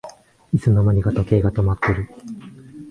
[0.51, 2.09] いつの間にか時計が止まってる